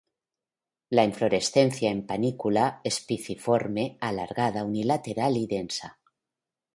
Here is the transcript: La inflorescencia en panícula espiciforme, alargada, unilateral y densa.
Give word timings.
La 0.97 1.03
inflorescencia 1.07 1.91
en 1.91 1.99
panícula 2.07 2.81
espiciforme, 2.83 3.99
alargada, 4.01 4.63
unilateral 4.65 5.37
y 5.37 5.45
densa. 5.45 5.99